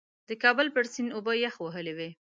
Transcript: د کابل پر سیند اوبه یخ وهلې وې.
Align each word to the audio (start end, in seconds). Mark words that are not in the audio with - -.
د 0.29 0.31
کابل 0.43 0.67
پر 0.75 0.85
سیند 0.93 1.13
اوبه 1.15 1.33
یخ 1.43 1.55
وهلې 1.61 1.93
وې. 1.97 2.09